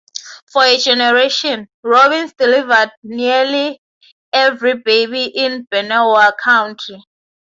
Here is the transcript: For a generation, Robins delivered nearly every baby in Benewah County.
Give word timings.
For 0.51 0.63
a 0.63 0.79
generation, 0.79 1.69
Robins 1.83 2.33
delivered 2.33 2.91
nearly 3.03 3.83
every 4.33 4.73
baby 4.79 5.25
in 5.25 5.67
Benewah 5.71 6.31
County. 6.43 7.03